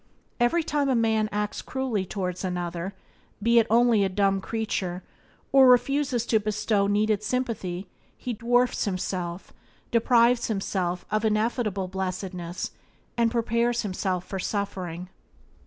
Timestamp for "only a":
3.69-4.09